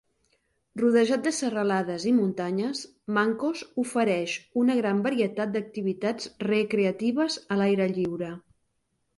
Rodejat 0.81 1.25
de 1.25 1.33
serralades 1.39 2.05
i 2.11 2.13
muntanyes, 2.19 2.81
Mancos 3.17 3.61
ofereix 3.83 4.35
una 4.63 4.79
gran 4.81 5.05
varietat 5.09 5.55
de 5.57 5.63
activitats 5.65 6.33
recreatives 6.53 7.39
a 7.55 7.59
l"aire 7.61 7.91
lliure. 7.97 8.33